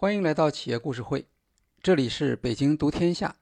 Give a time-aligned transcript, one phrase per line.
[0.00, 1.26] 欢迎来到企业故事会，
[1.82, 3.36] 这里是北京读天下。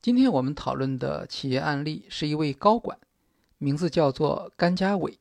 [0.00, 2.98] 今天我们讨论的企业案例是一位高管，
[3.58, 5.18] 名字叫做甘家伟。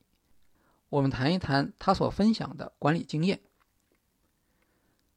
[0.87, 3.41] 我们谈一谈他所分享的管理经验。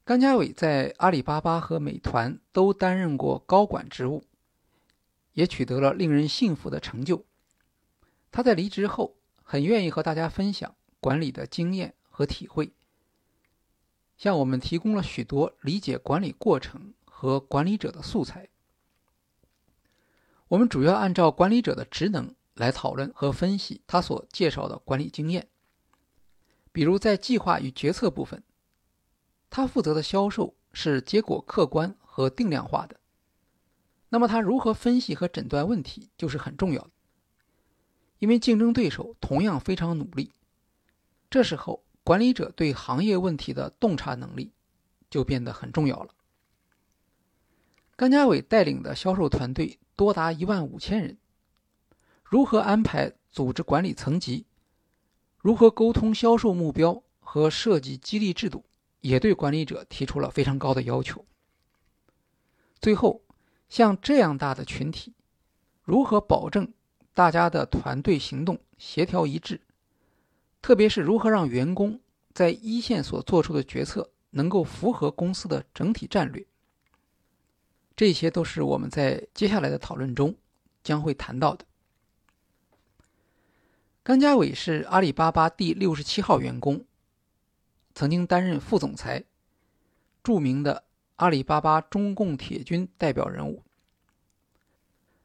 [0.03, 4.25] 甘家伟在阿里巴巴和美团都担任过高管职务，
[5.31, 7.23] 也取得了令人信服的成就。
[8.29, 12.73] 他在离职后很愿意和大家分享管理的经验和体会。
[14.17, 18.49] 向我们提供了许多理解管理过程和管理者的素材。
[20.47, 25.47] 我们主要按照管理者的职能来讨论和分析他所介绍的管理经验。
[26.71, 28.43] 比如在计划与决策部分，
[29.49, 32.99] 他负责的销售是结果客观和定量化的，
[34.09, 36.91] 那么他如何分析和诊断问题就是很重要的。
[38.19, 40.31] 因为竞争对手同样非常努力，
[41.29, 41.83] 这时候。
[42.07, 44.53] 管理者对行业问题的洞察能力
[45.09, 46.15] 就变得很重要了。
[47.97, 51.17] 甘家伟带领的销售团队多达一万五千人，
[52.23, 54.45] 如何安排组织管理层级，
[55.39, 58.63] 如何沟通销售目标和设计激励制度，
[59.01, 61.25] 也对管理者提出了非常高的要求。
[62.79, 63.21] 最后，
[63.67, 65.13] 像这样大的群体，
[65.83, 66.71] 如何保证
[67.13, 69.59] 大家的团队行动协调一致？
[70.67, 71.97] 特别是如何让员工
[72.33, 76.45] 在一线所做出的决策能够符合公司的整体战略，
[77.95, 80.35] 这些都是我们在接下来的讨论中
[80.83, 81.63] 将会谈到的。
[84.03, 86.83] 甘家伟是阿里巴巴第六十七号员工，
[87.95, 89.23] 曾经担任副总裁，
[90.21, 90.83] 著名的
[91.15, 93.63] 阿里巴巴中共铁军代表人物。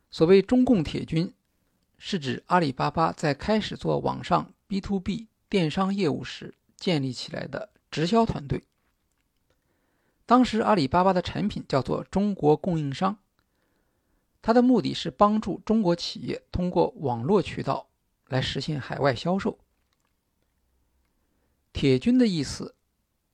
[0.09, 1.35] 所谓中共铁军，
[1.98, 4.55] 是指阿里巴巴在开始做网上。
[4.69, 8.64] B to B 电商业务时建立起来的直销团队。
[10.24, 13.18] 当时阿里巴巴的产品叫做中国供应商，
[14.41, 17.86] 它的目的是帮助中国企业通过网络渠道
[18.29, 19.58] 来实现海外销售。
[21.74, 22.74] 铁军的意思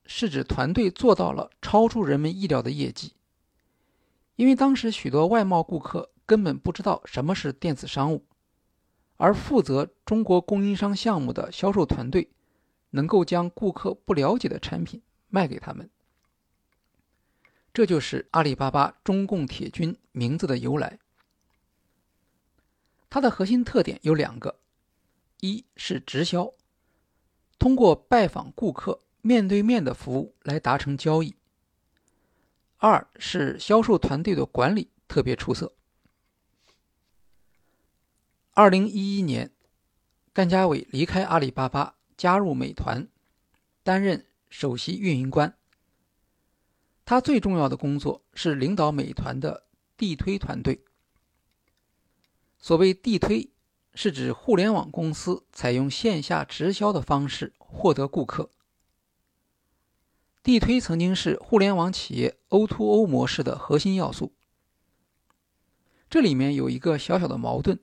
[0.05, 3.13] 是指团队做到了超出人们意料的业绩，
[4.35, 8.25] 因为当时许多外贸顾客根本不知道什么是电子商务。
[9.19, 12.29] 而负责中国供应商项目的销售团队，
[12.91, 15.89] 能够将顾客不了解的产品卖给他们，
[17.73, 20.99] 这就是阿里巴巴中共铁军名字的由来。
[23.09, 24.61] 它的核心特点有两个：
[25.41, 26.53] 一是直销，
[27.59, 31.33] 通过拜访顾客、面对面的服务来达成交易；
[32.77, 35.73] 二是销售团队的管理特别出色。
[38.53, 39.51] 二零一一年，
[40.33, 43.07] 甘家伟离开阿里巴巴，加入美团，
[43.83, 45.55] 担任首席运营官。
[47.05, 49.65] 他最重要的工作是领导美团的
[49.95, 50.83] 地推团队。
[52.57, 53.51] 所谓地推，
[53.93, 58.49] 是指互联网公司采用线下直销的方式获得顾客。
[60.43, 64.33] 地推曾经是互联网企业 O2O 模式的核心要素。
[66.09, 67.79] 这里面有一个小小的矛盾。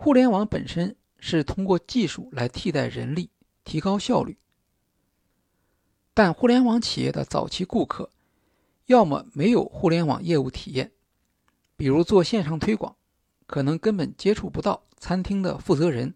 [0.00, 3.30] 互联网本身是通过技术来替代人力，
[3.64, 4.38] 提高效率。
[6.14, 8.08] 但互联网企业的早期顾客，
[8.86, 10.92] 要么没有互联网业务体验，
[11.76, 12.94] 比如做线上推广，
[13.48, 16.12] 可能根本接触不到餐厅的负责人；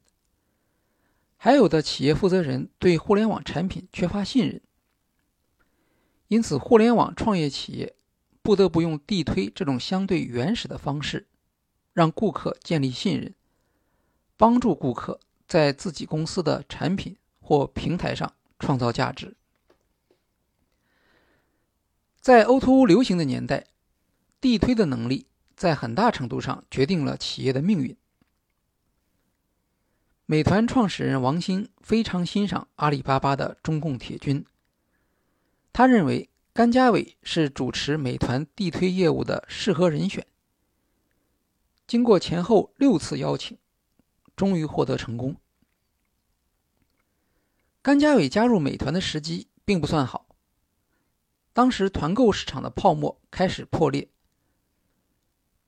[1.36, 4.60] 还有的企业负责人对互联网产品缺乏信任。
[6.28, 7.96] 因此，互联网创业企业
[8.42, 11.26] 不得不用地推这种相对原始的方式，
[11.92, 13.34] 让顾客建立信任。
[14.36, 19.36] 帮助顾客在自己公司的产品或平台上创造价值。
[22.20, 23.66] 在 O2O 流行的年代，
[24.40, 25.26] 地推的能力
[25.56, 27.96] 在很大程度上决定了企业的命运。
[30.26, 34.46] 美团创始人王兴非常欣赏阿里巴巴的中共铁军，
[35.72, 40.24] 他认为甘家伟是主持美团地推业务的适合人选。
[41.86, 43.58] 经过前后六次邀请。
[44.36, 45.36] 终于获得成功。
[47.82, 50.26] 甘家伟加入美团的时机并不算好，
[51.52, 54.08] 当时团购市场的泡沫开始破裂，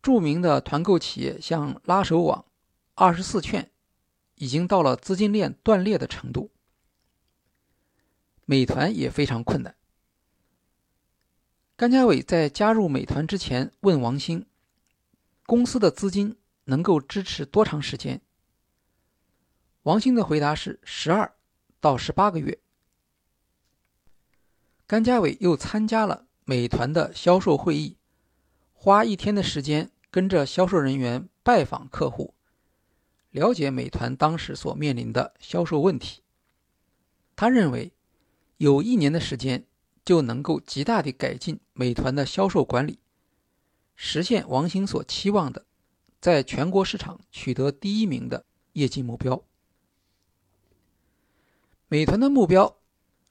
[0.00, 2.44] 著名的团购企业像拉手网、
[2.94, 3.70] 二十四券，
[4.36, 6.50] 已经到了资金链断裂的程度，
[8.44, 9.74] 美团也非常困难。
[11.76, 14.46] 甘家伟在加入美团之前问王兴
[15.44, 16.36] ：“公司的资金
[16.66, 18.20] 能够支持多长时间？”
[19.84, 21.34] 王兴的回答是十二
[21.78, 22.58] 到十八个月。
[24.86, 27.98] 甘家伟又参加了美团的销售会议，
[28.72, 32.32] 花一天的时间跟着销售人员拜访客户，
[33.30, 36.22] 了解美团当时所面临的销售问题。
[37.36, 37.92] 他认为，
[38.56, 39.66] 有一年的时间
[40.02, 43.00] 就能够极大地改进美团的销售管理，
[43.94, 45.66] 实现王兴所期望的
[46.22, 49.44] 在全国市场取得第一名的业绩目标。
[51.94, 52.80] 美团的目标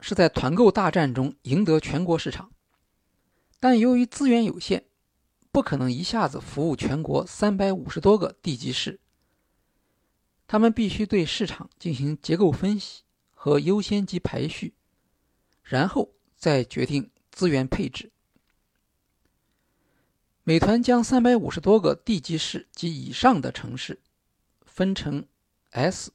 [0.00, 2.50] 是在团购大战中赢得全国市场，
[3.60, 4.86] 但由于资源有限，
[5.52, 8.98] 不可能一下子服务全国三百五十多个地级市。
[10.46, 13.02] 他们必须对市场进行结构分析
[13.34, 14.72] 和优先级排序，
[15.62, 18.12] 然后再决定资源配置。
[20.42, 24.00] 美团将三百五十多个地级市及以上的城市
[24.64, 25.26] 分成
[25.72, 26.10] S、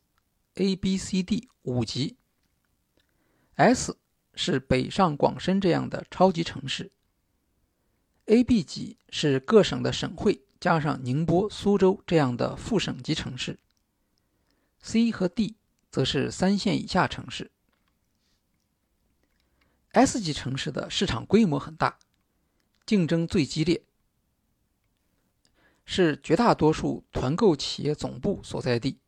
[0.56, 2.16] A、B、C、D 五级。
[3.60, 3.98] S
[4.36, 6.94] 是北上广深这样的超级城市
[8.28, 13.60] ，A、B 级是各省的省会加上宁波、苏州这样的副省级城市
[14.80, 15.58] ，C 和 D
[15.92, 17.52] 则是三线以下城市。
[19.92, 22.00] S 级城市的市场规模很大，
[22.86, 23.84] 竞争最激烈，
[25.84, 29.00] 是绝大多数团购企业总部所在地，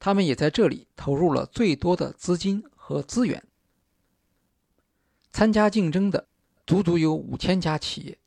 [0.00, 2.64] 他们也在这里投入了最多的资金。
[2.90, 3.40] 和资源，
[5.30, 6.26] 参加竞争的
[6.66, 8.18] 足足有五千家企业。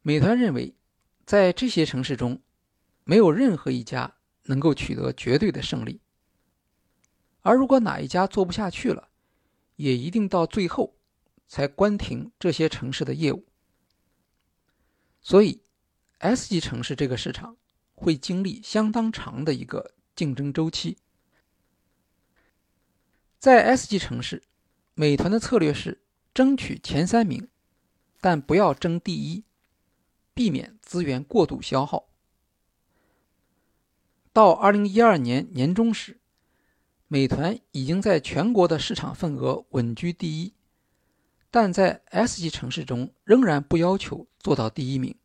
[0.00, 0.74] 美团认为，
[1.26, 2.40] 在这些城市中，
[3.04, 4.14] 没有任何一家
[4.44, 6.00] 能够取得绝对的胜利。
[7.42, 9.10] 而如果哪一家做不下去了，
[9.76, 10.96] 也一定到最后
[11.46, 13.44] 才关停这些城市的业务。
[15.20, 15.60] 所以
[16.20, 17.54] ，S 级城市这个市场
[17.94, 20.96] 会经历相当长的一个竞争周期。
[23.42, 24.44] 在 S 级城市，
[24.94, 26.00] 美团的策略是
[26.32, 27.48] 争取前三名，
[28.20, 29.42] 但不要争第一，
[30.32, 32.06] 避免资源过度消耗。
[34.32, 36.20] 到2012年年中时，
[37.08, 40.54] 美团已经在全国的市场份额稳居第一，
[41.50, 45.16] 但在 S 级城市中仍然不要求做到第一名，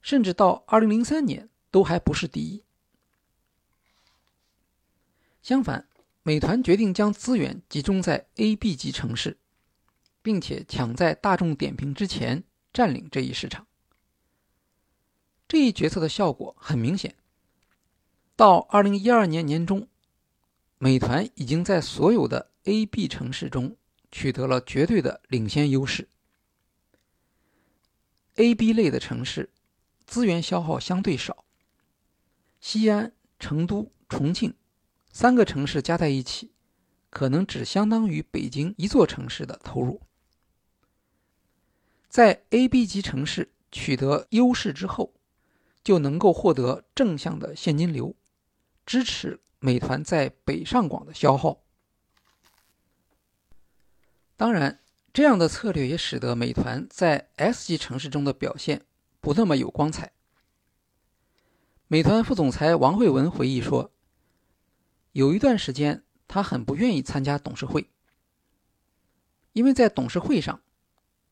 [0.00, 2.64] 甚至到2003年都还不是第一。
[5.40, 5.86] 相反。
[6.24, 9.38] 美团决定将资源集中在 A、B 级城市，
[10.22, 13.66] 并且抢在大众点评之前占领这一市场。
[15.48, 17.16] 这一决策的效果很明显。
[18.36, 19.88] 到2012年年中，
[20.78, 23.76] 美团已经在所有的 A、B 城市中
[24.10, 26.08] 取得了绝对的领先优势。
[28.36, 29.50] A、B 类的城市
[30.06, 31.44] 资源消耗相对少，
[32.60, 34.54] 西安、成都、重庆。
[35.12, 36.52] 三个城市加在一起，
[37.10, 40.00] 可能只相当于北京一座城市的投入。
[42.08, 45.12] 在 A、B 级城市取得优势之后，
[45.84, 48.16] 就能够获得正向的现金流，
[48.86, 51.62] 支持美团在北上广的消耗。
[54.36, 54.80] 当然，
[55.12, 58.86] 这样的策略也使得美团在 S 级城市中的表现
[59.20, 60.12] 不那么有光彩。
[61.86, 63.91] 美团副总裁王慧文回忆说。
[65.12, 67.86] 有一段时间，他很不愿意参加董事会，
[69.52, 70.60] 因为在董事会上，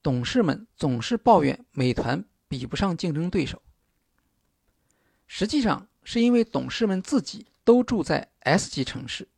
[0.03, 3.63] 董事们总是抱怨美团比不上竞争对手。
[5.27, 9.29] 实际上，是因为董事们自己都住在 S 级城市，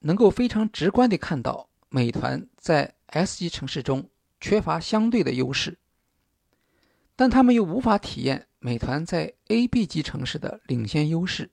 [0.00, 5.78] 能够非常直观地看到美团在 S 级城市中缺乏相对的优势，
[7.16, 11.50] 但他们又无法体验美团在 A、B 级城市的领先优势。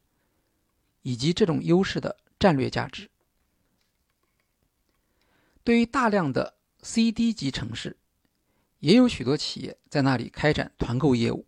[1.03, 3.09] 以及这种优势的战略价值，
[5.63, 7.97] 对于大量的 C、D 级城市，
[8.79, 11.45] 也有许多企业在那里开展团购业务。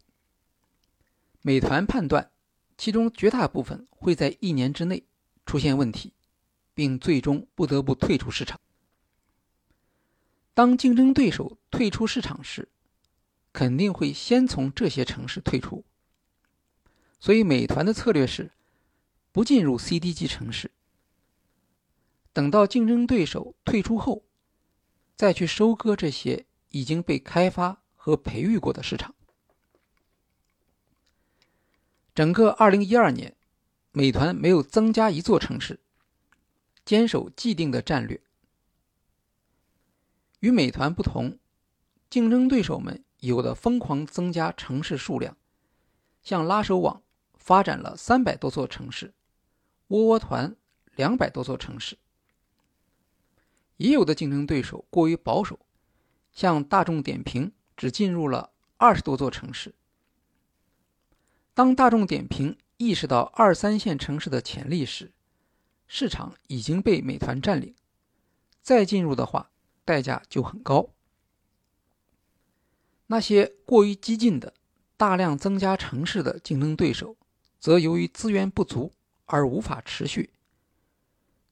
[1.42, 2.32] 美团判断，
[2.78, 5.04] 其中绝大部分会在一年之内
[5.46, 6.14] 出现问题，
[6.74, 8.60] 并最终不得不退出市场。
[10.54, 12.70] 当竞争对手退出市场时，
[13.52, 15.84] 肯定会先从这些城市退出。
[17.20, 18.52] 所以，美团的策略是。
[19.34, 20.70] 不进入 C、D 级城市，
[22.32, 24.24] 等到竞争对手退出后，
[25.16, 29.16] 再去收割这些已经被开发和培育过的市场。
[32.14, 33.36] 整个2012年，
[33.92, 35.80] 美团没有增加一座城市，
[36.86, 38.22] 坚守既定的战略。
[40.42, 41.40] 与美团不同，
[42.08, 45.36] 竞争对手们有的疯狂增加城市数量，
[46.22, 47.02] 像拉手网
[47.34, 49.12] 发展了三百多座城市。
[49.88, 50.56] 窝窝团
[50.96, 51.98] 两百多座城市，
[53.78, 55.60] 已有的竞争对手过于保守，
[56.32, 59.74] 像大众点评只进入了二十多座城市。
[61.54, 65.12] 当大众点评意识到二三线城市的潜力时，
[65.88, 67.76] 市场已经被美团占领，
[68.62, 69.52] 再进入的话，
[69.86, 70.90] 代价就很高。
[73.08, 74.54] 那些过于激进的、
[74.98, 77.16] 大量增加城市的竞争对手，
[77.60, 78.92] 则由于资源不足
[79.34, 80.30] 而无法持续。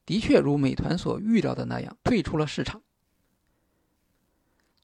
[0.06, 2.80] 的确，如美团所预料的那样，退出了市场。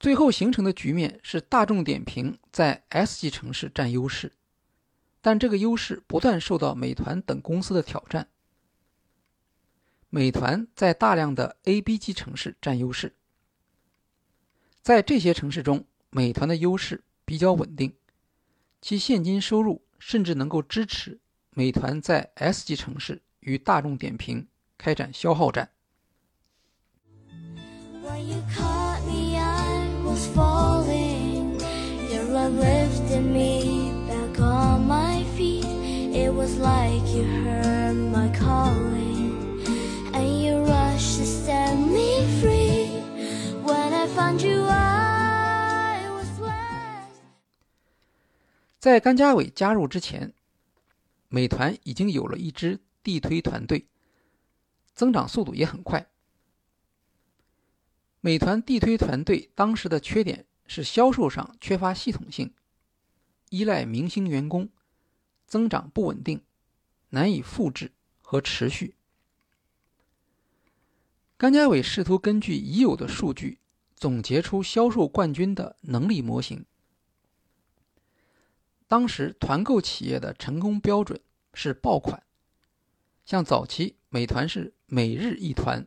[0.01, 4.33] 最后形成的局面是，大众点评在 S 级城市占优势，
[5.21, 8.29] 但这个优势不断受到美团等公司的挑战。
[10.11, 13.15] 美团在大量的 A、B 级城市占优势，
[14.83, 17.95] 在这些城市中，美团的优势比较稳定，
[18.81, 21.21] 其现金收入甚至能够支持
[21.59, 24.47] 美团在 S 级城市与大众点评
[24.79, 25.69] 开展消耗战。
[48.79, 50.33] 在甘家伟加入之前，
[51.29, 53.87] 美团已经有了一支地推团队，
[54.95, 56.11] 增长速度也很快。
[58.21, 62.53] 美团地推团队当时的缺点是销售上缺乏系统性，
[63.51, 64.71] 依赖明星员工，
[65.47, 66.43] 增长不稳定，
[67.11, 68.97] 难以复制和持续。
[71.37, 73.61] 甘家伟试图根据已有的数据，
[73.95, 76.65] 总结出销售冠军的能力模型。
[78.89, 81.21] 当时团购企业的成功标准
[81.53, 82.23] 是爆款，
[83.27, 85.87] 像早期美团是每日一团，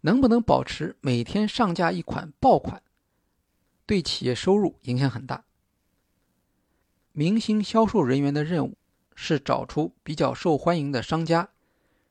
[0.00, 2.82] 能不能保持每天上架一款爆款，
[3.84, 5.44] 对企业收入影响很大。
[7.12, 8.78] 明星销售人员的任务
[9.14, 11.50] 是找出比较受欢迎的商家，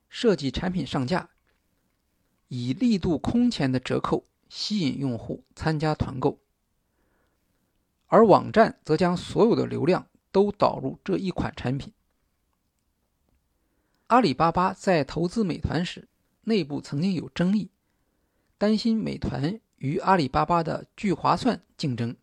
[0.09, 1.31] 设计产品上架，
[2.49, 6.39] 以力度空前的折扣吸引用户参加团购。
[8.15, 11.91] 而网站则将所有的流量都导入这一款产品。
[14.07, 16.07] 阿里巴巴在投资美团时，
[16.43, 17.69] 内部曾经有争议，
[18.57, 22.15] 担心美团与阿里巴巴的聚划算竞争，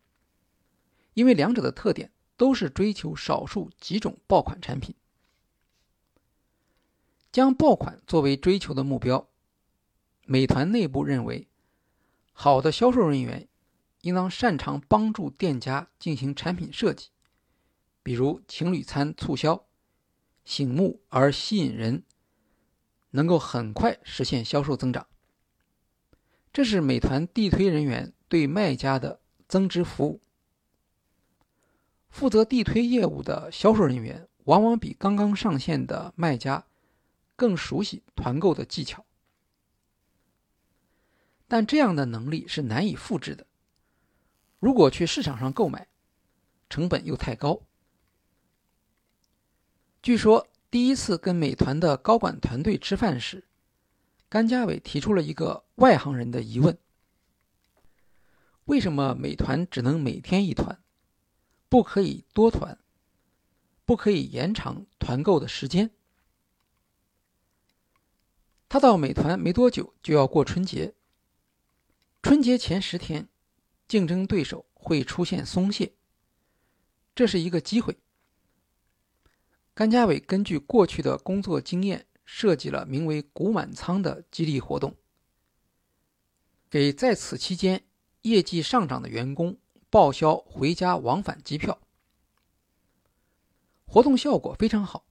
[1.13, 4.95] 因为两者的特点都是追求少数几种爆款产品，
[7.31, 9.27] 将爆款作为追求的目标。
[10.25, 11.47] 美团内部认为，
[12.31, 13.47] 好的销售人员。
[14.03, 17.07] 应当擅长帮助店家进行产品设计，
[18.03, 19.65] 比如情侣餐促销，
[20.43, 22.03] 醒目而吸引人，
[23.11, 25.07] 能够很快实现销售增长。
[26.51, 30.21] 这是美团地推人员对卖家的增值服务。
[32.09, 36.67] 负责地推业务的销售人员往往比刚刚上线的卖家
[37.37, 39.05] 更熟悉团购的技巧，
[41.47, 43.47] 但这样的能力是难以复制的。
[44.63, 45.89] 如果去市场上购买，
[46.69, 47.63] 成本又太高。
[50.01, 53.43] 据说第一次跟美团的高管团队吃饭时，
[54.29, 56.77] 甘家伟提出了一个外行人的疑问：
[58.63, 60.81] 为什么美团只能每天一团，
[61.67, 62.79] 不可以多团，
[63.83, 65.91] 不可以延长团购的时间？
[68.69, 70.95] 他到美团没多久就要过春节，
[72.21, 73.27] 春节前十天。
[73.93, 75.93] 竞争对手会出现松懈，
[77.13, 77.99] 这是一个机会。
[79.75, 84.95] 甘家伟根据过去的工作经验，设计了名为“股满仓”的激励活动，
[86.71, 87.83] 给在此期间
[88.23, 89.59] 业绩上涨的员工
[89.91, 91.79] 报销回家往返机票。
[93.85, 95.05] 活动效果非常好。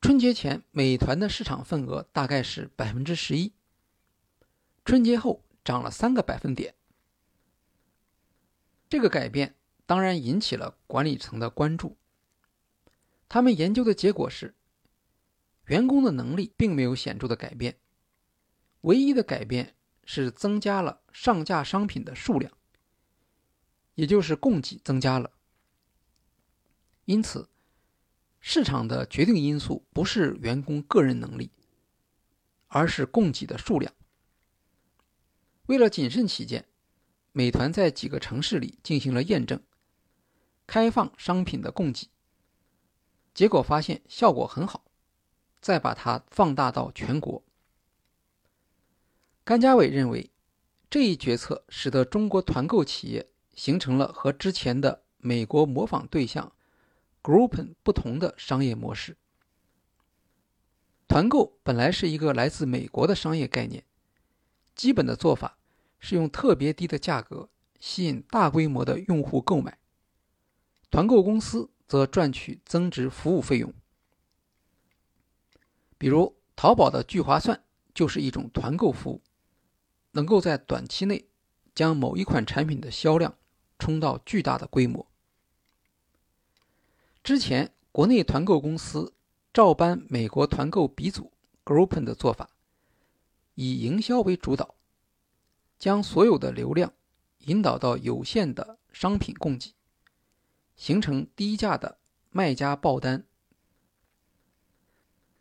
[0.00, 3.52] 春节前，美团的市场份额大概是百分之十一，
[4.84, 6.76] 春节后涨了三个百分点。
[8.88, 11.98] 这个改变当然引起了管理层的关注。
[13.28, 14.54] 他们研究的结果是，
[15.66, 17.78] 员工的能力并没有显著的改变，
[18.80, 22.50] 唯一的改变是增加了上架商品的数量，
[23.94, 25.32] 也就是供给增加了。
[27.04, 27.50] 因此，
[28.40, 31.50] 市场的决定因素不是员工个人能力，
[32.68, 33.92] 而是供给的数量。
[35.66, 36.67] 为了谨慎起见。
[37.38, 39.62] 美团在几个城市里进行了验证，
[40.66, 42.08] 开放商品的供给，
[43.32, 44.86] 结果发现效果很好，
[45.60, 47.44] 再把它放大到全国。
[49.44, 50.32] 甘家伟认为，
[50.90, 56.52] 这一决策使得中国团购企业形成了和之前的美国模仿对象
[57.22, 59.16] Groupon 不同的商业模式。
[61.06, 63.84] 团购本来是一个来自美国的商业概念，
[64.74, 65.57] 基本的做法
[65.98, 67.48] 是用特别低的价格
[67.80, 69.78] 吸引大规模的用户购买，
[70.90, 73.72] 团购公司则赚取增值服务费用。
[75.96, 77.64] 比如，淘宝的聚划算
[77.94, 79.22] 就是一种团购服务。
[80.12, 81.28] 能够在短期内
[81.74, 83.36] 将某一款产品的销量
[83.78, 85.06] 冲到巨大的规模。
[87.22, 89.12] 之前，国内团购公司
[89.52, 91.30] 照搬美国团购鼻祖
[91.64, 92.48] Groupon 的做法，
[93.54, 94.74] 以营销为主导，
[95.78, 96.92] 将所有的流量
[97.40, 99.74] 引导到有限的商品供给，
[100.76, 101.98] 形成低价的
[102.30, 103.24] 卖家爆单。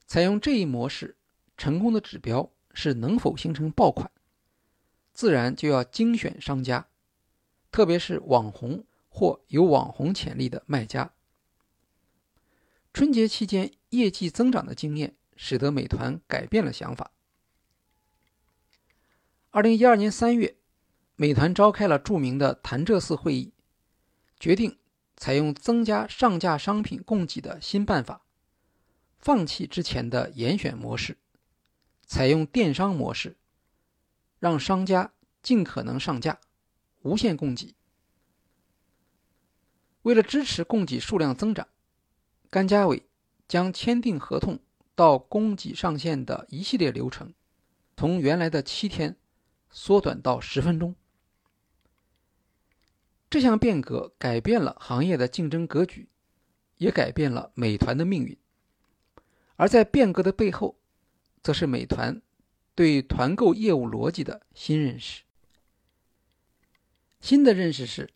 [0.06, 1.17] 采用这一模式
[1.58, 4.12] 成功的指标是能否形成爆款。
[5.13, 6.88] 自然就要精选商家，
[7.72, 11.12] 特别是网红或有网红潜力的卖家。
[12.94, 17.12] 春节期间业绩增长的经验，使得美团改变了想法。
[19.51, 20.58] 二零一二年三月，
[21.16, 23.54] 美团召开了著名的潭柘寺会议，
[24.39, 24.77] 决定
[25.16, 28.22] 采用增加上架商品供给的新办法，
[29.18, 31.18] 放弃之前的严选模式，
[32.06, 33.38] 采用电商模式。
[34.39, 36.39] 让商家尽可能上架，
[37.01, 37.74] 无限供给。
[40.04, 41.68] 为了支持供给数量增长，
[42.51, 43.01] 甘家伟
[43.48, 44.60] 将签订合同
[44.94, 47.34] 到供给上线的一系列流程，
[47.96, 49.16] 从原来的七天
[49.79, 50.96] 缩短到十分钟。
[53.29, 56.10] 这项变革改变了行业的竞争格局，
[56.77, 58.36] 也改变了美团的命运。
[59.55, 60.79] 而在变革的背后，
[61.44, 62.20] 则是美团。
[62.74, 65.24] 对团购业务逻辑的新认识。
[67.22, 68.11] 新的认识是，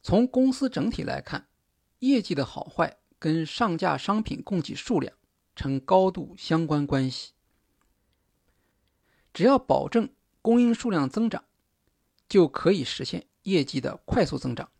[0.00, 1.48] 从公司整体来看，
[1.98, 5.16] 业绩的好坏跟上架商品供给数量
[5.56, 7.32] 呈高度相关关系。
[9.32, 10.10] 只要保证
[10.44, 11.42] 供应数量增长，
[12.28, 14.70] 就可以实现业绩的快速增长。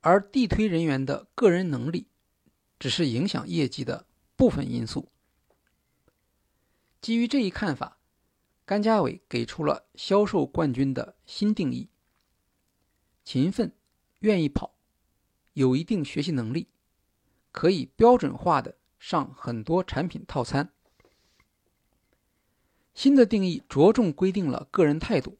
[0.00, 2.06] 而地推人员的个人能力，
[2.78, 5.10] 只是影响业绩的部分因素。
[7.02, 7.98] 基于这一看法。
[8.66, 11.90] 甘家伟给出了销售冠军的新定义：
[13.22, 13.70] 勤奋、
[14.20, 14.74] 愿意跑、
[15.52, 16.68] 有一定学习能力，
[17.52, 20.72] 可以标准化的上很多产品套餐。
[22.94, 25.36] 新的定义着重规定了个人态度，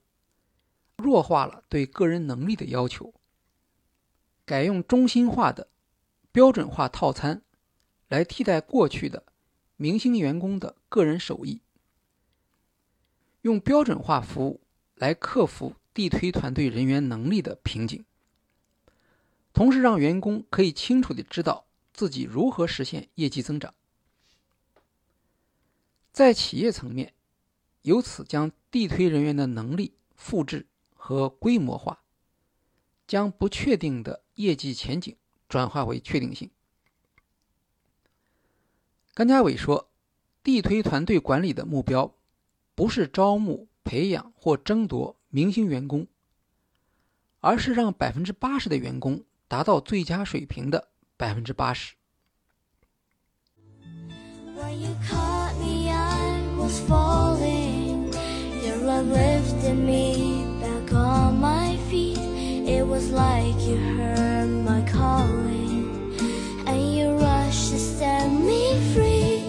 [0.96, 3.14] 弱化了对个人能力的要求，
[4.44, 5.68] 改用中心化的
[6.32, 7.42] 标准化套餐
[8.08, 9.24] 来替代过去的
[9.76, 11.60] 明星员工的个人手艺。
[13.42, 14.60] 用标准化服务
[14.94, 18.04] 来克服地推团队人员能力的瓶颈，
[19.52, 23.74] 同时让员工可以清楚的知道自己如何实现业绩增长。
[26.10, 27.12] 在企业层面，
[27.84, 32.02] 由此将地推人员的能力复制和规模化，
[33.06, 35.16] 将不确定的业绩前景
[35.48, 36.50] 转化为确定性。
[39.14, 39.88] 甘家伟说，
[40.42, 42.14] 地推团队管理的目标。
[42.76, 46.08] 不是招募、培养或争夺明星员工，
[47.38, 51.94] 而是让百分之八十的员工达到最佳水平的百分之八十。
[58.94, 62.16] I lifted me back on my feet.
[62.16, 66.14] It was like you heard my calling.
[66.64, 69.42] And you rushed to set me free.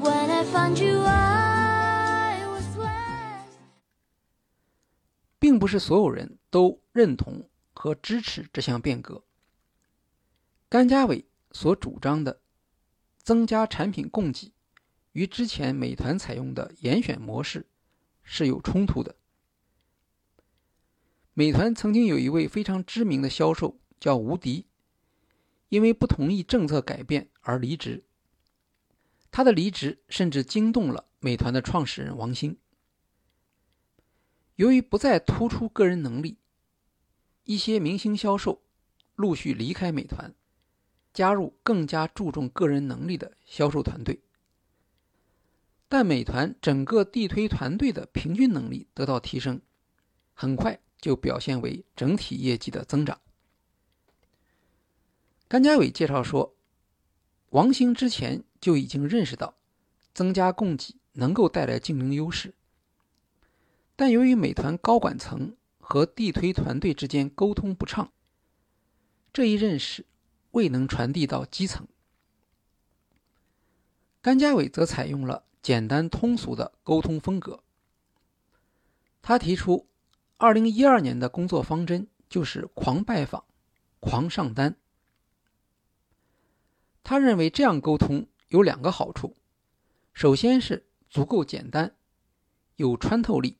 [0.00, 3.56] When i found you i was worse.
[5.40, 9.24] 并不是所有人都认同和支持这项变革。
[10.68, 12.40] 甘嘉伟所主张的
[13.24, 14.52] 增加产品供给
[15.10, 17.66] 与之前美团采用的严选模式
[18.30, 19.16] 是有冲突的。
[21.32, 24.66] 美团曾经有一位非常知名的销售叫吴迪，
[25.70, 28.04] 因为不同意政策改变而离职。
[29.30, 32.58] 他的离职甚至惊动了美团的创始人王兴。
[34.56, 36.36] 由于不再突出个人能力，
[37.44, 38.62] 一些明星销售
[39.14, 40.34] 陆续离开美团，
[41.14, 44.20] 加入更加注重个人能力的销售团队。
[45.88, 49.60] 但美团整个地推团队的平均能力得到提升，
[50.34, 53.20] 很快就表现为整体业绩的增长。
[55.48, 56.54] 甘家伟介绍说，
[57.50, 59.54] 王兴之前就已经认识到，
[60.12, 62.54] 增加供给能够带来竞争优势。
[63.96, 68.12] 但由于美团高管层和地推团队之间沟通不畅，
[69.32, 70.04] 这一认识
[70.50, 71.88] 未能传递到基层。
[74.20, 77.62] 甘家伟则采用了简单通俗的沟通风格。
[79.20, 79.88] 他提出，
[80.36, 83.44] 二零一二年的工作方针就是狂拜访、
[84.00, 84.76] 狂上单。
[87.02, 89.36] 他认为这样沟通有两个好处：
[90.12, 91.96] 首先是足够简单，
[92.76, 93.58] 有穿透力。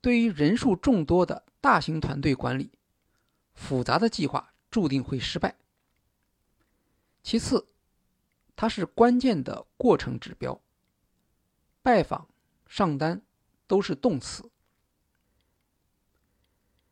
[0.00, 2.70] 对于人数众多的大型团队管理，
[3.54, 5.56] 复杂的计划注定会失败。
[7.22, 7.66] 其次，
[8.56, 10.60] 它是关键的过程指标。
[11.82, 12.28] 拜访、
[12.66, 13.22] 上单
[13.66, 14.50] 都是动词。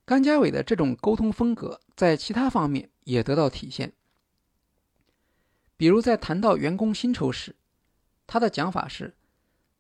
[0.04, 3.92] 甘家伟的这种沟通风格在其他方面也得到体现。
[5.76, 7.56] 比如在谈到员工薪酬时，
[8.26, 9.16] 他的讲法是：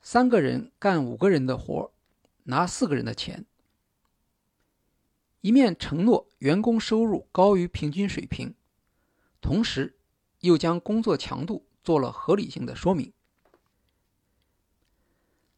[0.00, 1.92] 三个人干五个人的活，
[2.44, 3.44] 拿四个人的钱。
[5.42, 8.54] 一面承诺员工收入高于平均水平，
[9.40, 9.98] 同时
[10.38, 13.12] 又将工作强度做了合理性的说明。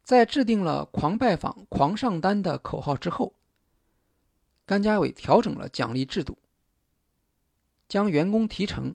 [0.03, 3.35] 在制定了“狂拜访、狂上单”的口号之后，
[4.67, 6.39] 甘家伟调整了奖励制度，
[7.89, 8.95] 将员工提成。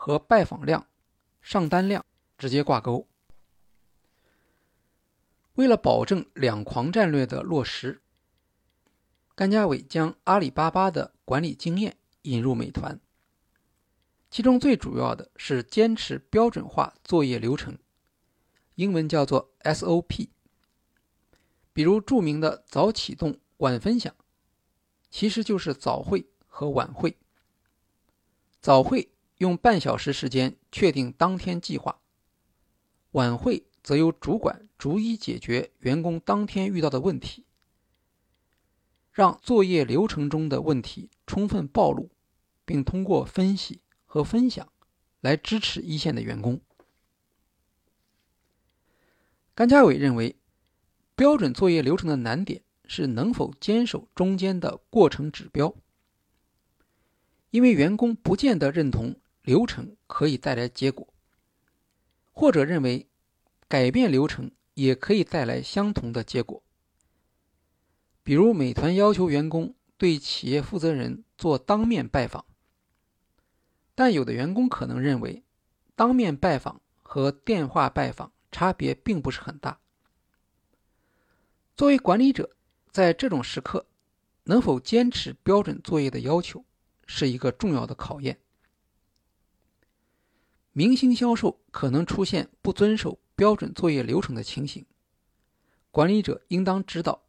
[0.00, 0.86] 和拜访量、
[1.42, 2.06] 上单量
[2.38, 3.08] 直接挂钩。
[5.54, 8.00] 为了保证两狂战略的落实，
[9.34, 13.00] 甘家伟将阿里巴巴的管理经验引入美团，
[14.30, 17.78] 其中最主要的是坚持标准化作业流程，
[18.74, 20.28] 英文叫做 SOP。
[21.72, 24.14] 比如著名的早启动、晚分享，
[25.10, 27.16] 其实就是早会和晚会。
[28.60, 29.10] 早会。
[29.38, 32.00] 用半小时时间确定当天计划，
[33.12, 37.46] 晚会则由主管逐一解决员工当天遇到的问题，
[39.12, 42.10] 让作业流程中的问题充分暴露，
[42.64, 44.72] 并通过分析和分享
[45.20, 46.60] 来支持一线的员工。
[49.54, 50.34] 甘家伟认为，
[51.14, 55.72] 标准作业流程的难点是能否坚守中间的过程指标，
[57.50, 59.14] 因为员工不见得认同。
[59.42, 61.08] 流程可以带来结果，
[62.32, 63.08] 或者认为
[63.66, 66.62] 改变流程也可以带来相同的结果。
[68.22, 72.44] 比如，美团要求员工对企业负责人做当面拜访，
[73.98, 75.42] 但有的员工可能认为，
[75.96, 79.80] 当面拜访和电话拜访差别并不是很大。
[81.76, 82.48] 作为管理者，
[82.92, 83.88] 在这种时刻，
[84.44, 86.64] 能否坚持标准作业的要求，
[87.08, 88.38] 是一个重要的考验。
[90.70, 94.86] 明星销售可能出现不遵守标准作业流程的情形，
[95.90, 97.24] 管理者应当知道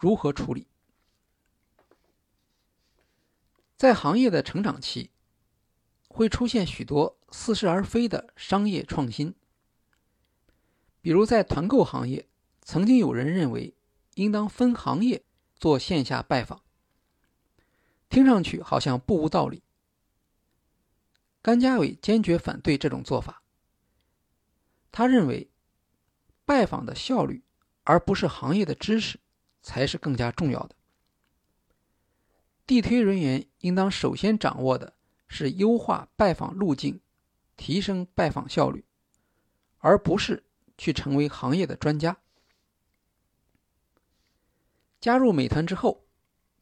[0.00, 0.66] 如何处理。
[3.76, 5.10] 在行业的成长期，
[6.14, 9.34] 会出现许多似是而非的商业创新。
[11.00, 12.28] 比如在团购行业，
[12.62, 13.74] 曾经有人认为
[14.14, 15.24] 应当分行业
[15.56, 16.62] 做线下拜访，
[18.08, 19.64] 听上去好像不无道理。
[21.42, 23.42] 甘家伟坚决反对这种做法。
[24.92, 25.50] 他认为，
[26.44, 27.42] 拜访的效率
[27.82, 29.18] 而不是行业的知识
[29.60, 30.76] 才是更加重要的。
[32.64, 34.93] 地推人员应当首先掌握的
[35.26, 37.00] 是优化拜访路径，
[37.56, 38.84] 提升拜访效率，
[39.78, 40.44] 而不是
[40.76, 42.18] 去成为行业的专家。
[45.00, 46.06] 加入美团之后，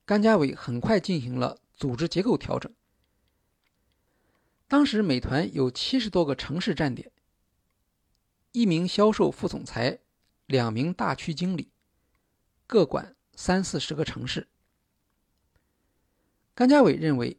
[0.04, 2.74] 甘家伟很快进行了组织结构调整。
[4.66, 7.12] 当时美团有七十多个城市站点，
[8.52, 9.98] 一名销售副总裁，
[10.46, 11.70] 两名大区经理，
[12.66, 14.48] 各管三四十个城市。
[16.54, 17.38] 甘家伟认为，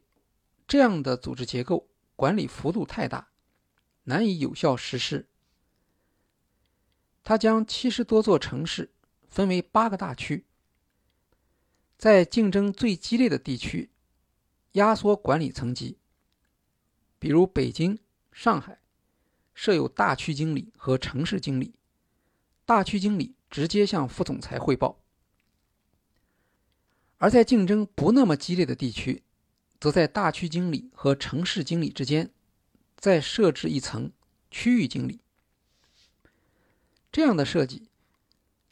[0.66, 3.28] 这样的组织结构管理幅度太大，
[4.04, 5.28] 难以有效实施。
[7.22, 8.92] 他将七十多座城市
[9.28, 10.44] 分为八个大区，
[11.96, 13.90] 在竞争最激烈的地区，
[14.72, 15.98] 压缩管理层级。
[17.18, 17.98] 比如北京、
[18.32, 18.80] 上海
[19.54, 21.74] 设有大区经理和城市经理，
[22.66, 25.00] 大区经理直接向副总裁汇报；
[27.16, 29.22] 而在竞争不那么激烈的地区，
[29.84, 32.30] 则在大区经理和城市经理之间
[32.96, 34.10] 再设置一层
[34.50, 35.20] 区域经理。
[37.12, 37.90] 这样的设计，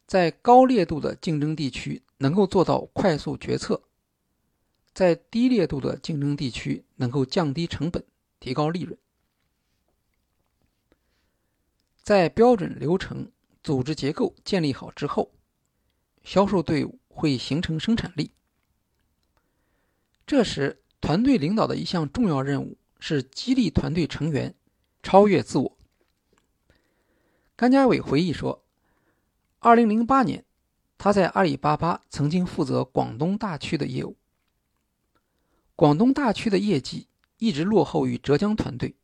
[0.07, 3.83] 在高烈度的竞争地区能够做到快速决策，
[4.91, 8.03] 在低烈度的竞争地区能够降低成本。
[8.39, 8.97] 提高利润，
[12.01, 15.31] 在标准流程、组织结构建立好之后，
[16.23, 18.31] 销售队伍会形成生产力。
[20.25, 24.55] 这时，团队领导的一项重要任务是激励团队成员
[25.03, 25.77] 超越自我。
[27.57, 28.63] 甘家伟回忆说
[29.59, 30.45] ，2008年，
[30.97, 34.15] 他在阿里巴巴曾经负责广东大区的业务。
[35.75, 38.95] 广东大区的业绩一直落后于浙江团队，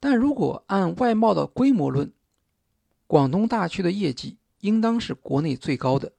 [0.00, 2.12] 但如果按外贸的规模论，
[3.06, 6.14] 广东大区的业绩应当是国内最高的。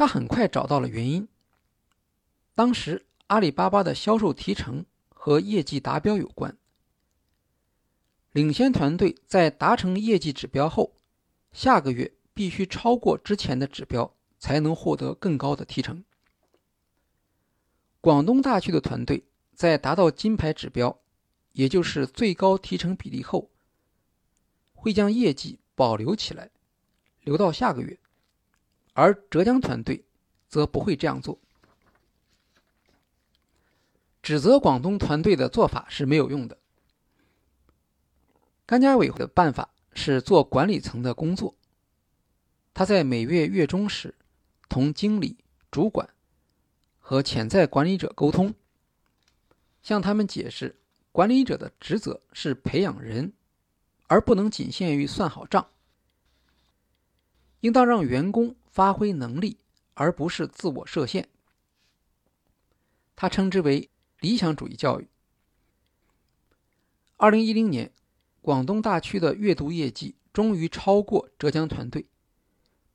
[0.00, 1.28] 他很快找到了原因。
[2.54, 6.56] 当时阿里巴巴的销售提成和业绩达标有关。
[8.32, 10.94] 领先团队在达成业绩指标后，
[11.52, 16.02] 下个月必须超过之前的指标，才能获得更高的提成。
[18.00, 20.98] 广东大区的团队在达到金牌指标，
[21.52, 23.50] 也就是最高提成比例后，
[24.72, 26.48] 会将业绩保留起来，
[27.20, 27.99] 留到下个月。
[28.92, 30.04] 而浙江团队
[30.48, 31.38] 则不会这样做。
[34.22, 36.58] 指责广东团队的做法是没有用的。
[38.66, 41.56] 甘家伟的办法是做管理层的工作。
[42.74, 44.14] 他在每月月中时，
[44.68, 45.38] 同经理、
[45.70, 46.08] 主管
[46.98, 48.54] 和潜在管理者沟通，
[49.82, 50.78] 向他们解释，
[51.10, 53.32] 管理者的职责是培养人，
[54.06, 55.66] 而不能仅限于算好账。
[57.60, 58.54] 应当让员工。
[58.70, 59.58] 发挥能力，
[59.94, 61.28] 而不是自我设限。
[63.16, 65.08] 他称之为理想主义教育。
[67.16, 67.92] 二零一零年，
[68.40, 72.06] 广东大区的阅读业绩终于超过浙江团队，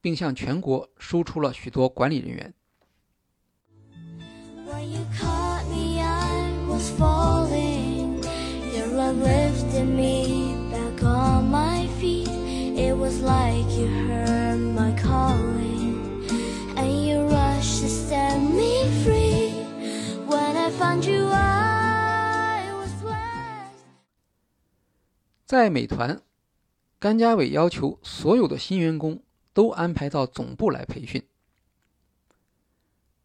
[0.01, 2.53] 并向全国输出了许多管理人员。
[25.46, 26.22] 在美团，
[26.98, 29.22] 甘家伟要求所有的新员工
[29.54, 31.24] 都安排到总部来培训。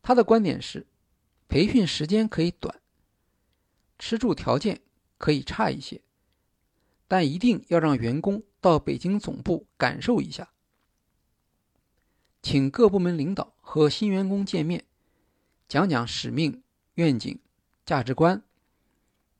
[0.02, 0.86] 他的观点是，
[1.48, 2.80] 培训时间可以短，
[3.98, 4.80] 吃住条件
[5.16, 6.02] 可以差一些，
[7.10, 10.52] 但一定要让员工到北京总部感受一下。
[12.40, 14.84] 请各部门领导和新员工见面，
[15.66, 16.62] 讲讲使命、
[16.94, 17.36] 愿景、
[17.84, 18.44] 价值观，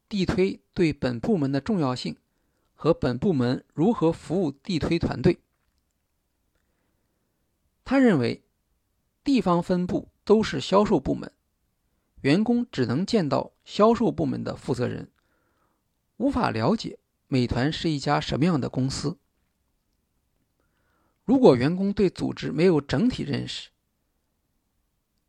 [0.08, 2.16] 地推对本部门的重要性
[2.74, 5.38] 和本部门如何服务地推团队。
[7.84, 8.42] 他认为，
[9.22, 11.32] 地方分部都是销售部门，
[12.22, 15.12] 员工只能见到销售部门的负责人，
[16.16, 16.98] 无法了解
[17.32, 19.16] 美团是一家什么样的公司。
[21.24, 23.70] 如果员工对组织没有整体认识，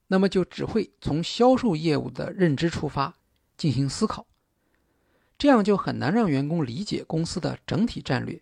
[0.08, 3.20] 那么就只会从销售业务的认知出发
[3.56, 4.26] 进行思考，
[5.38, 8.42] 这样就很难让员工理解公司的整体战略，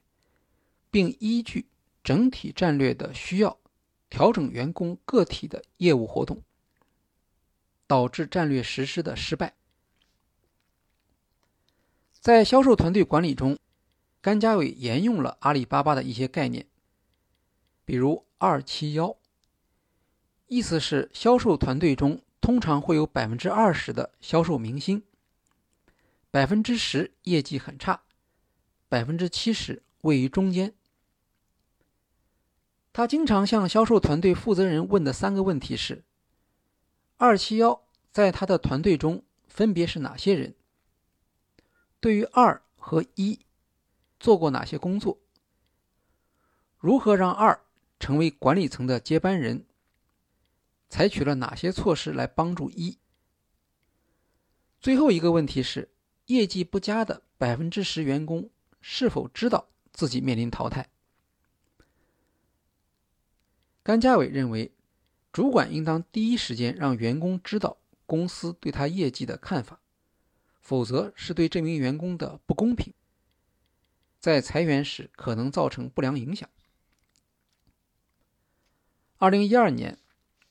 [0.89, 1.67] 并依据
[2.01, 3.59] 整体战略的需要
[4.09, 6.41] 调整员工个体的业务活动，
[7.85, 9.53] 导致战略实施的失败。
[12.19, 13.57] 在销售团队管理中，
[14.19, 16.67] 甘家伟沿用了阿里巴巴的一些概念。
[17.85, 19.15] 比如二七幺，
[20.47, 25.01] 意思是销售团队中通常会有百分之二十的销售明星，
[26.29, 28.01] 百分之十业绩很差，
[28.89, 30.73] 百分之七十位于中间。
[32.91, 36.03] 他经常向销售团队负责人问的三个问题是：
[37.15, 40.53] 二七幺在他的团队中分别是哪些人？
[41.99, 43.39] 对于二和一
[44.19, 45.19] 做过哪些工作？
[46.77, 47.59] 如何让二？
[47.99, 49.65] 成为管理层的接班人，
[50.87, 52.97] 采取了哪些措施来帮助一？
[54.79, 55.91] 最后一个问题是，
[56.27, 60.89] 业绩不佳的百分之十员工是否知道自己面临淘汰？
[63.83, 64.71] 甘家伟认为，
[65.33, 69.81] 主管应当第一时间让员工知道公司对他业绩的看法，
[70.69, 72.93] 否则是对这名员工的不公平，
[74.19, 76.47] 在裁员时可能造成不良影响。
[79.17, 79.97] 二零一二年，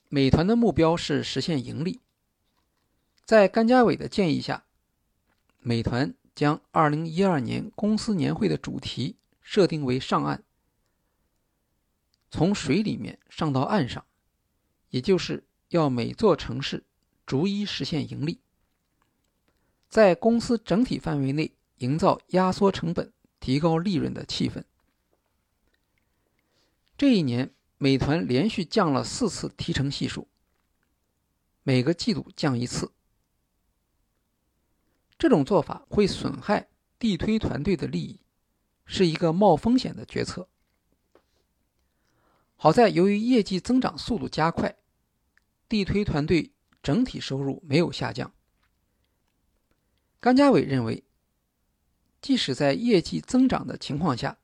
[0.09, 2.01] 美团的目标是实现盈利。
[3.23, 4.65] 在甘家伟的建议下，
[5.61, 10.43] 美团将二零一二年公司年会的主题设定为“上岸”，
[12.29, 14.05] 从水里面上到岸上，
[14.89, 16.83] 也就是要每座城市
[17.25, 18.41] 逐一实现盈利，
[19.89, 24.63] 在公司整体范围内营造压缩成本、提高利润的气氛。
[26.95, 30.27] 这一年，美团连续降了四次提成系数，
[31.63, 32.91] 每个季度降一次。
[35.17, 38.19] 这种做法会损害地推团队的利益，
[38.85, 40.47] 是一个冒风险的决策。
[42.55, 44.77] 好在由于业绩增长速度加快，
[45.67, 46.51] 地推团队
[46.83, 48.31] 整体收入没有下降。
[50.19, 51.03] 甘家伟认为，
[52.21, 54.37] 即使在业绩增长的情况下，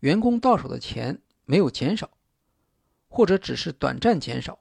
[0.00, 2.10] 员工到手的钱没有减少，
[3.08, 4.60] 或者只是短暂减少，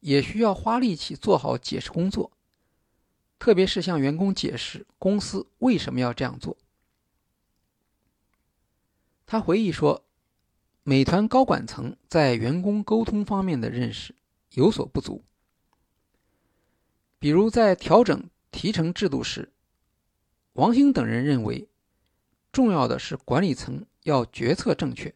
[0.00, 2.32] 也需要花力气做好解释工作，
[3.38, 6.56] 特别是向员工解释公司为什么要这样做。
[9.26, 10.06] 他回忆说，
[10.82, 14.14] 美团高管层在员工沟通方面的认识
[14.52, 15.24] 有所不足，
[17.18, 19.52] 比如在调整提成制度时，
[20.52, 21.68] 王兴等人认为，
[22.52, 23.84] 重要的是管理层。
[24.04, 25.14] 要决策正确，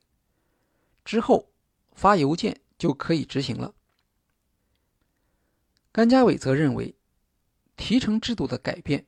[1.05, 1.51] 之后
[1.92, 3.74] 发邮件就可以执行了。
[5.92, 6.96] 甘家伟则认为，
[7.77, 9.07] 提成制度的改变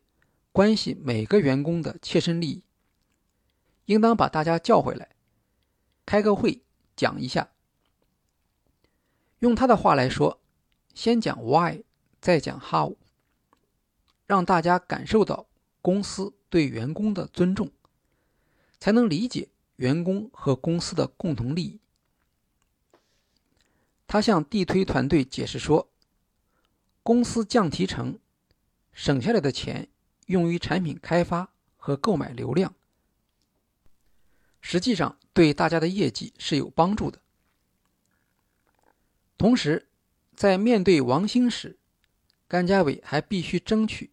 [0.53, 2.63] 关系每个员工的切身利益，
[3.87, 5.09] 应当把大家叫回来，
[6.05, 6.63] 开个会
[6.95, 7.51] 讲一下。
[9.39, 10.43] 用他的话来说，
[10.93, 11.83] 先讲 why，
[12.21, 12.99] 再讲 how，
[14.31, 15.49] 让大家感受到
[15.83, 17.69] 公司对员工的尊重，
[18.79, 19.49] 才能理解。
[19.75, 21.81] 员工和公司的共同利益。
[24.07, 25.89] 他向地推团队解释说
[27.03, 28.19] ：“公司降提成，
[28.93, 29.89] 省下来的钱
[30.27, 32.75] 用于产品开发和购买流量，
[34.61, 37.19] 实际上对大家的业绩是有帮助的。
[39.39, 39.89] 同时，
[40.37, 41.79] 在面对王兴时，
[42.47, 44.11] 甘家伟还必须争取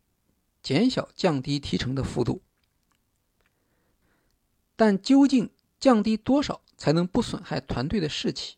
[0.68, 2.42] 减小降低提成的幅度。
[4.76, 5.50] 但究竟？”
[5.80, 8.58] 降低多少才能不损害团队的士气？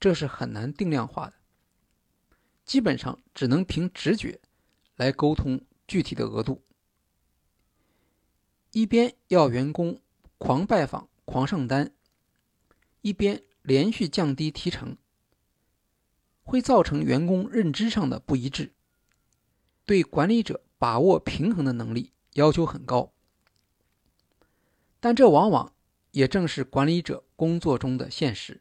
[0.00, 1.34] 这是很难定量化的，
[2.64, 4.40] 基本上只能凭直觉
[4.96, 6.64] 来沟通具体的额度。
[8.72, 10.00] 一边要员工
[10.38, 11.94] 狂拜访、狂上单，
[13.02, 14.98] 一边连续降低提成，
[16.42, 18.74] 会造成员工认知上的不一致，
[19.84, 23.14] 对管理者把握平衡的能力要求很高，
[25.00, 25.72] 但这往往。
[26.10, 28.60] 也正是管理者工作中的现实。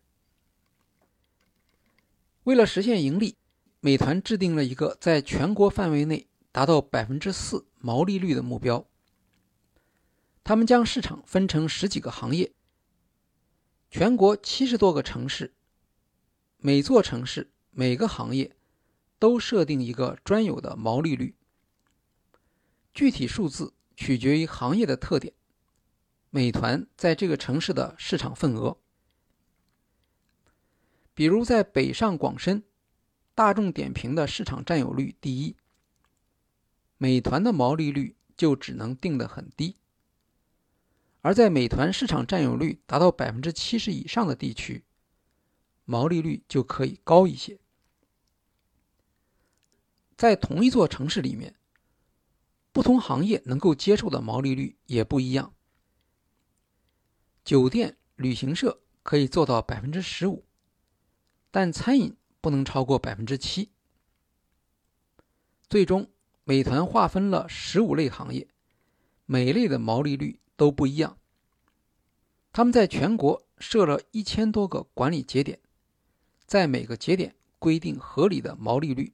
[2.46, 3.36] 为了实现盈利，
[3.82, 8.88] 美团制定了一个在全国范围内达到百分之四毛利率的目标。
[10.46, 12.54] 他们将市场分成十几个行业，
[13.92, 15.54] 全国七十多个城市，
[16.58, 18.56] 每座城市每个行业
[19.20, 21.36] 都设定一个专有的毛利率，
[22.94, 25.34] 具体数字取决于行业的特点。
[26.30, 28.78] 美团在这个城市的市场份额，
[31.14, 32.64] 比如在北上广深，
[33.36, 35.56] 大众点评的市场占有率第一，
[36.98, 39.76] 美团的毛利率就只能定得很低；
[41.22, 44.84] 而在美团市场占有率达到百分之七十以上的地区，
[45.86, 47.60] 毛利率就可以高一些。
[50.18, 51.56] 在同一座城市里面，
[52.74, 55.54] 不同行业能够接受的毛利率也不一样。
[57.46, 60.44] 酒店、旅行社可以做到百分之十五，
[61.52, 63.70] 但餐饮不能超过百分之七。
[65.70, 66.10] 最终，
[66.44, 68.48] 美团划分了十五类行业，
[69.26, 71.18] 每类的毛利率都不一样。
[72.52, 75.60] 他们在全国设了一千多个管理节点，
[76.46, 79.14] 在每个节点规定合理的毛利率。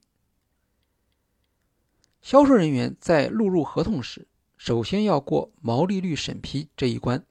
[2.20, 7.24] 销售人员在录入合同时，首先要过毛利率审批这一关。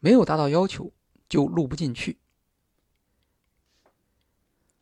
[0.00, 0.92] 没有达到要求
[1.28, 2.18] 就录不进去。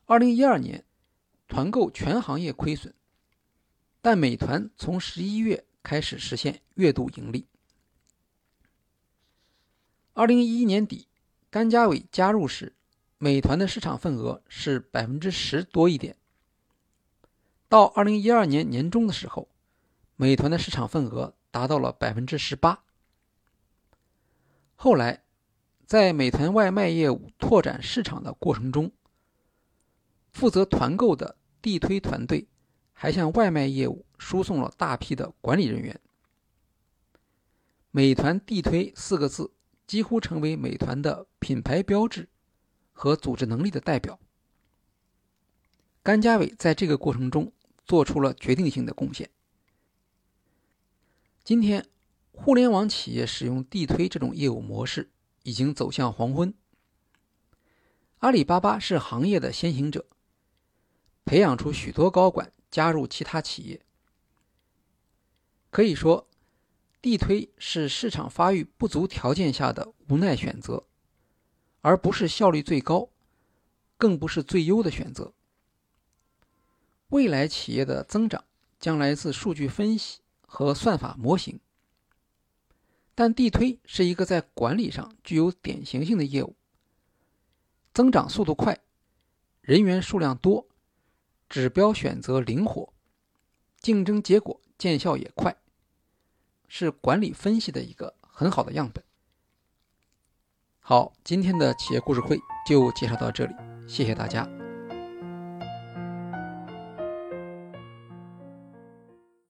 [0.04, 0.84] 二零一二年，
[1.48, 2.92] 团购全行业亏损，
[4.02, 7.46] 但美团从十一月开始实现月度盈利。
[10.12, 11.08] 二零一一年底，
[11.50, 12.74] 甘家伟加入时，
[13.16, 16.16] 美团的市场份额是百分之十多一点。
[17.76, 19.50] 到二零一二年年中的时候，
[20.14, 22.82] 美团的市场份额达到了百分之十八。
[24.76, 25.24] 后来，
[25.84, 28.90] 在美团外卖业务拓展市场的过程中，
[30.32, 32.48] 负责团购的地推团队
[32.94, 36.00] 还向外卖业务输送了大批的管理人员。
[37.90, 39.52] 美团地推四个字
[39.86, 42.26] 几乎成为美团的品牌标志
[42.94, 44.18] 和组织能力的代表。
[46.02, 47.52] 甘家伟在这个过程中
[47.87, 49.30] 做出了决定性的贡献。
[51.43, 51.87] 今天。
[52.39, 55.11] 互联网企业使用地推这种业务模式
[55.45, 56.53] 已经走向黄昏。
[58.18, 60.05] 阿里巴巴是行业的先行者，
[61.24, 63.80] 培养出许多高管加入其他企业。
[65.70, 66.28] 可以说，
[67.01, 70.87] 地推是市场发育不足条件下的无奈选择，
[71.80, 73.09] 而不是效率最高，
[73.97, 75.32] 更不是最优的选择。
[77.09, 78.44] 未来企业的增长
[78.80, 81.61] 将来自数据分析和算法模型，
[83.14, 86.57] 但地推是一个在管理上具有典型性的业务，
[87.94, 88.78] 增长速度快，
[89.61, 90.66] 人员数量多，
[91.48, 92.92] 指标选择灵活，
[93.80, 95.57] 竞争结果见效也快，
[96.68, 99.02] 是管理分析的一个很好的样本。
[100.80, 103.54] 好，今天的企业故事会就介绍到这里，
[103.88, 104.55] 谢谢大家。